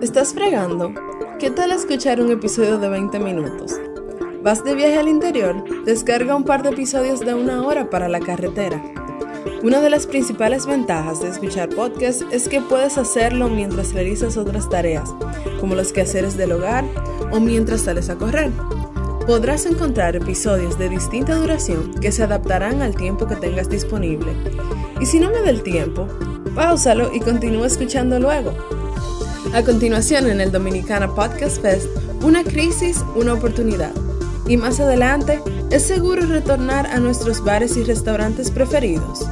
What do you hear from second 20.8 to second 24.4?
distinta duración que se adaptarán al tiempo que tengas disponible.